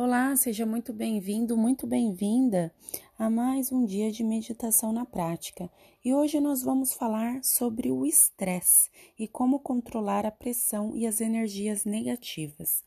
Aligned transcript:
Olá, 0.00 0.36
seja 0.36 0.64
muito 0.64 0.92
bem-vindo, 0.92 1.56
muito 1.56 1.84
bem-vinda 1.84 2.72
a 3.18 3.28
mais 3.28 3.72
um 3.72 3.84
dia 3.84 4.12
de 4.12 4.22
meditação 4.22 4.92
na 4.92 5.04
prática. 5.04 5.68
E 6.04 6.14
hoje 6.14 6.38
nós 6.38 6.62
vamos 6.62 6.92
falar 6.94 7.42
sobre 7.42 7.90
o 7.90 8.06
estresse 8.06 8.88
e 9.18 9.26
como 9.26 9.58
controlar 9.58 10.24
a 10.24 10.30
pressão 10.30 10.94
e 10.94 11.04
as 11.04 11.20
energias 11.20 11.84
negativas. 11.84 12.84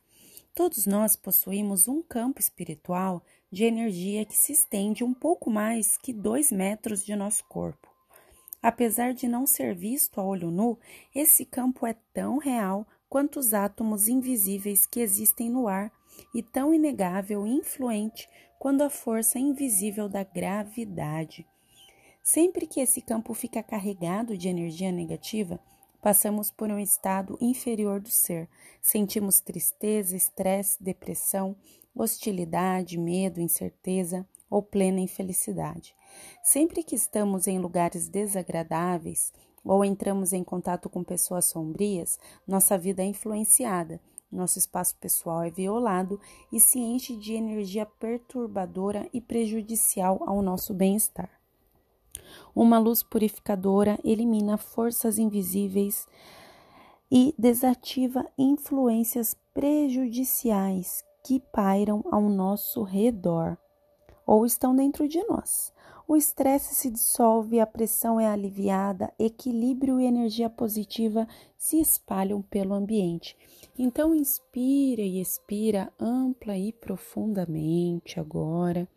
Todos 0.55 0.85
nós 0.85 1.17
possuímos 1.17 1.85
um 1.85 2.01
campo 2.01 2.39
espiritual 2.39 3.21
de 3.51 3.65
energia 3.65 4.23
que 4.23 4.37
se 4.37 4.53
estende 4.53 5.03
um 5.03 5.13
pouco 5.13 5.49
mais 5.49 5.97
que 5.97 6.13
dois 6.13 6.49
metros 6.49 7.03
de 7.03 7.13
nosso 7.13 7.43
corpo. 7.43 7.89
Apesar 8.63 9.13
de 9.13 9.27
não 9.27 9.45
ser 9.45 9.75
visto 9.75 10.21
a 10.21 10.23
olho 10.23 10.49
nu, 10.49 10.79
esse 11.13 11.43
campo 11.43 11.85
é 11.85 11.93
tão 12.13 12.37
real 12.37 12.87
quanto 13.09 13.37
os 13.37 13.53
átomos 13.53 14.07
invisíveis 14.07 14.85
que 14.85 15.01
existem 15.01 15.49
no 15.49 15.67
ar 15.67 15.91
e 16.33 16.41
tão 16.41 16.73
inegável 16.73 17.45
e 17.45 17.51
influente 17.51 18.29
quanto 18.59 18.83
a 18.83 18.89
força 18.89 19.39
invisível 19.39 20.07
da 20.07 20.23
gravidade. 20.23 21.47
Sempre 22.23 22.67
que 22.67 22.79
esse 22.79 23.01
campo 23.01 23.33
fica 23.33 23.63
carregado 23.63 24.37
de 24.37 24.47
energia 24.47 24.91
negativa, 24.91 25.59
passamos 26.01 26.51
por 26.51 26.69
um 26.69 26.79
estado 26.79 27.37
inferior 27.41 27.99
do 27.99 28.09
ser. 28.09 28.47
Sentimos 28.81 29.39
tristeza, 29.39 30.15
estresse, 30.15 30.81
depressão, 30.81 31.55
hostilidade, 31.95 32.97
medo, 32.97 33.41
incerteza 33.41 34.27
ou 34.49 34.61
plena 34.61 34.99
infelicidade. 34.99 35.95
Sempre 36.43 36.83
que 36.83 36.95
estamos 36.95 37.47
em 37.47 37.57
lugares 37.59 38.07
desagradáveis 38.07 39.33
ou 39.63 39.85
entramos 39.85 40.33
em 40.33 40.43
contato 40.43 40.89
com 40.89 41.03
pessoas 41.03 41.45
sombrias, 41.45 42.19
nossa 42.47 42.77
vida 42.77 43.01
é 43.01 43.05
influenciada 43.05 43.99
nosso 44.31 44.57
espaço 44.57 44.95
pessoal 44.95 45.43
é 45.43 45.49
violado 45.49 46.19
e 46.51 46.59
se 46.59 46.79
enche 46.79 47.15
de 47.15 47.33
energia 47.33 47.85
perturbadora 47.85 49.09
e 49.13 49.19
prejudicial 49.19 50.23
ao 50.25 50.41
nosso 50.41 50.73
bem-estar. 50.73 51.29
Uma 52.55 52.79
luz 52.79 53.03
purificadora 53.03 53.99
elimina 54.03 54.57
forças 54.57 55.17
invisíveis 55.17 56.07
e 57.11 57.35
desativa 57.37 58.25
influências 58.37 59.35
prejudiciais 59.53 61.03
que 61.23 61.39
pairam 61.39 62.03
ao 62.09 62.21
nosso 62.21 62.83
redor 62.83 63.57
ou 64.25 64.45
estão 64.45 64.75
dentro 64.75 65.07
de 65.07 65.21
nós. 65.23 65.73
O 66.11 66.17
estresse 66.17 66.75
se 66.75 66.89
dissolve, 66.89 67.61
a 67.61 67.65
pressão 67.65 68.19
é 68.19 68.27
aliviada, 68.27 69.13
equilíbrio 69.17 69.97
e 69.97 70.05
energia 70.05 70.49
positiva 70.49 71.25
se 71.57 71.79
espalham 71.79 72.41
pelo 72.41 72.73
ambiente. 72.73 73.37
Então, 73.79 74.13
inspira 74.13 75.01
e 75.01 75.21
expira 75.21 75.89
ampla 75.97 76.57
e 76.57 76.73
profundamente 76.73 78.19
agora, 78.19 78.89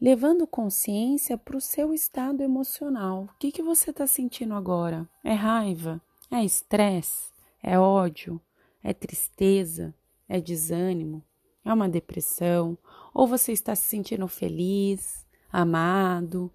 levando 0.00 0.46
consciência 0.46 1.36
para 1.36 1.56
o 1.56 1.60
seu 1.60 1.92
estado 1.92 2.40
emocional. 2.40 3.24
O 3.24 3.38
que, 3.40 3.50
que 3.50 3.60
você 3.60 3.90
está 3.90 4.06
sentindo 4.06 4.54
agora? 4.54 5.08
É 5.24 5.32
raiva? 5.32 6.00
É 6.30 6.44
estresse? 6.44 7.32
É 7.60 7.76
ódio? 7.76 8.40
É 8.80 8.94
tristeza? 8.94 9.92
É 10.28 10.40
desânimo? 10.40 11.20
É 11.64 11.74
uma 11.74 11.88
depressão? 11.88 12.78
Ou 13.12 13.26
você 13.26 13.50
está 13.50 13.74
se 13.74 13.88
sentindo 13.88 14.28
feliz? 14.28 15.21
Amado, 15.52 16.52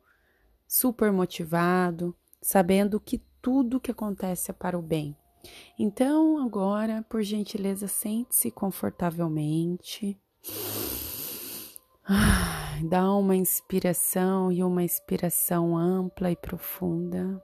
super 0.67 1.11
motivado, 1.11 2.15
sabendo 2.41 2.99
que 2.99 3.19
tudo 3.41 3.79
que 3.79 3.91
acontece 3.91 4.51
é 4.51 4.53
para 4.53 4.77
o 4.77 4.81
bem. 4.81 5.15
Então, 5.77 6.39
agora, 6.39 7.05
por 7.07 7.21
gentileza, 7.21 7.87
sente-se 7.87 8.51
confortavelmente. 8.51 10.19
Dá 12.89 13.13
uma 13.13 13.35
inspiração 13.35 14.51
e 14.51 14.63
uma 14.63 14.83
expiração 14.83 15.77
ampla 15.77 16.31
e 16.31 16.35
profunda. 16.35 17.41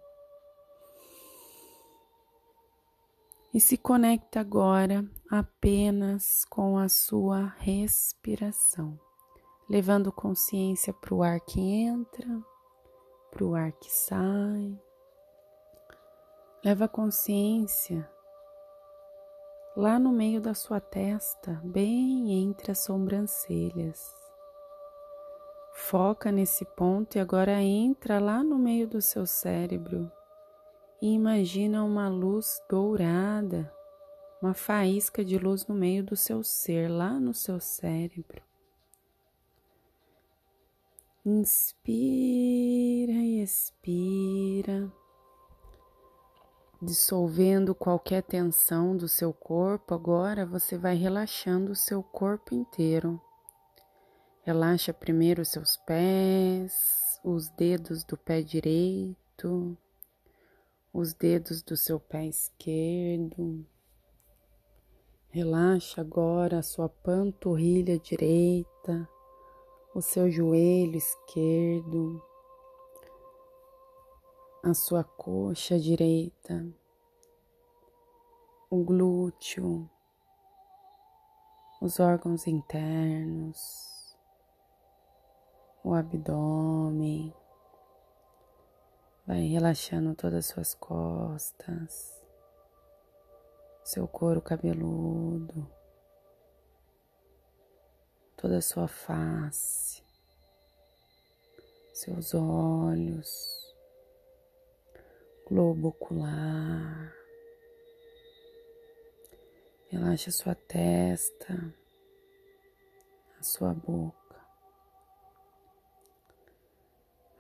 E 3.53 3.59
se 3.59 3.77
conecta 3.77 4.39
agora 4.39 5.05
apenas 5.29 6.43
com 6.45 6.77
a 6.77 6.89
sua 6.89 7.53
respiração 7.59 8.99
levando 9.69 10.11
consciência 10.11 10.93
para 10.93 11.13
o 11.13 11.23
ar 11.23 11.39
que 11.39 11.59
entra, 11.59 12.27
para 13.31 13.43
o 13.43 13.55
ar 13.55 13.71
que 13.71 13.91
sai. 13.91 14.79
Leva 16.63 16.87
consciência 16.87 18.09
lá 19.75 19.97
no 19.97 20.11
meio 20.11 20.39
da 20.39 20.53
sua 20.53 20.79
testa, 20.79 21.59
bem 21.63 22.31
entre 22.43 22.71
as 22.71 22.79
sobrancelhas. 22.79 24.13
Foca 25.73 26.31
nesse 26.31 26.63
ponto 26.63 27.17
e 27.17 27.19
agora 27.19 27.59
entra 27.61 28.19
lá 28.19 28.43
no 28.43 28.57
meio 28.59 28.87
do 28.87 29.01
seu 29.01 29.25
cérebro 29.25 30.11
e 31.01 31.13
imagina 31.13 31.83
uma 31.83 32.07
luz 32.07 32.61
dourada, 32.69 33.73
uma 34.41 34.53
faísca 34.53 35.25
de 35.25 35.37
luz 35.37 35.65
no 35.67 35.75
meio 35.75 36.03
do 36.03 36.15
seu 36.15 36.43
ser, 36.43 36.89
lá 36.89 37.19
no 37.19 37.33
seu 37.33 37.59
cérebro. 37.59 38.41
Inspira 41.25 43.13
e 43.13 43.41
expira, 43.41 44.91
dissolvendo 46.81 47.73
qualquer 47.73 48.21
tensão 48.23 48.97
do 48.97 49.07
seu 49.07 49.31
corpo. 49.31 49.93
Agora 49.93 50.45
você 50.45 50.77
vai 50.77 50.95
relaxando 50.95 51.71
o 51.71 51.75
seu 51.77 52.03
corpo 52.03 52.53
inteiro. 52.53 53.21
Relaxa 54.41 54.93
primeiro 54.93 55.43
os 55.43 55.47
seus 55.47 55.77
pés, 55.77 57.21
os 57.23 57.47
dedos 57.51 58.03
do 58.03 58.17
pé 58.17 58.41
direito, 58.41 59.77
os 60.91 61.13
dedos 61.13 61.61
do 61.61 61.77
seu 61.77 62.01
pé 62.01 62.25
esquerdo. 62.27 63.65
Relaxa 65.29 66.01
agora 66.01 66.59
a 66.59 66.63
sua 66.63 66.89
panturrilha 66.89 67.97
direita 67.97 69.07
o 69.95 70.01
seu 70.01 70.29
joelho 70.29 70.97
esquerdo, 70.97 72.19
a 74.63 74.73
sua 74.73 75.03
coxa 75.03 75.77
direita, 75.79 76.67
o 78.71 78.83
glúteo, 78.83 79.87
os 81.79 81.99
órgãos 81.99 82.47
internos, 82.47 84.17
o 85.83 85.93
abdômen. 85.93 87.31
Vai 89.27 89.45
relaxando 89.45 90.15
todas 90.15 90.39
as 90.39 90.45
suas 90.47 90.73
costas, 90.73 92.25
seu 93.83 94.07
couro 94.07 94.41
cabeludo 94.41 95.82
toda 98.43 98.57
a 98.57 98.61
sua 98.61 98.89
face, 98.89 100.03
seus 101.93 102.33
olhos, 102.33 103.73
globo 105.47 105.87
ocular. 105.87 107.15
Relaxe 109.87 110.27
a 110.27 110.33
sua 110.33 110.55
testa, 110.55 111.73
a 113.39 113.43
sua 113.43 113.73
boca. 113.73 114.45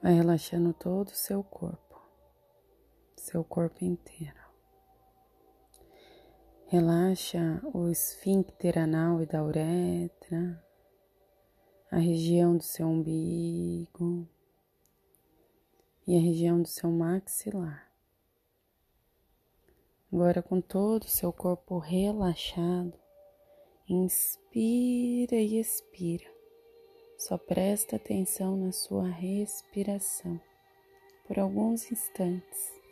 Vai 0.01 0.13
relaxando 0.13 0.71
todo 0.73 1.09
o 1.09 1.15
seu 1.15 1.43
corpo, 1.43 2.01
seu 3.17 3.43
corpo 3.43 3.83
inteiro. 3.83 4.41
Relaxa 6.67 7.61
o 7.73 7.89
esfíncter 7.89 8.79
anal 8.79 9.21
e 9.21 9.25
da 9.25 9.43
uretra, 9.43 10.63
a 11.93 11.99
região 11.99 12.57
do 12.57 12.63
seu 12.63 12.87
umbigo 12.87 14.27
e 16.07 16.17
a 16.17 16.19
região 16.19 16.59
do 16.59 16.67
seu 16.67 16.89
maxilar. 16.89 17.87
Agora, 20.11 20.41
com 20.41 20.59
todo 20.59 21.03
o 21.03 21.07
seu 21.07 21.31
corpo 21.31 21.77
relaxado, 21.77 22.97
inspira 23.87 25.35
e 25.35 25.59
expira. 25.59 26.25
Só 27.15 27.37
presta 27.37 27.97
atenção 27.97 28.57
na 28.57 28.71
sua 28.71 29.07
respiração 29.07 30.41
por 31.27 31.37
alguns 31.37 31.91
instantes. 31.91 32.82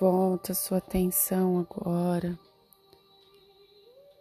Volta 0.00 0.54
sua 0.54 0.78
atenção 0.78 1.58
agora 1.58 2.38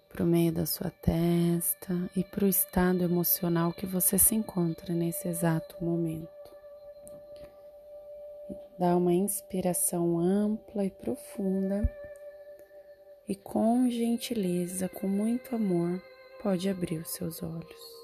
para 0.10 0.26
o 0.26 0.28
meio 0.28 0.52
da 0.52 0.66
sua 0.66 0.90
testa 0.90 1.94
e 2.18 2.22
para 2.22 2.44
o 2.44 2.50
estado 2.50 3.02
emocional 3.02 3.72
que 3.72 3.86
você 3.86 4.18
se 4.18 4.36
encontra 4.36 4.94
nesse 4.94 5.30
exato 5.30 5.82
momento. 5.82 6.28
Dá 8.78 8.94
uma 8.98 9.14
inspiração 9.14 10.20
ampla 10.20 10.84
e 10.84 10.90
profunda 10.90 11.90
e 13.26 13.34
com 13.34 13.90
gentileza, 13.90 14.90
com 14.90 15.08
muito 15.08 15.56
amor, 15.56 16.04
pode 16.44 16.68
abrir 16.68 16.98
os 16.98 17.12
seus 17.12 17.42
olhos. 17.42 17.99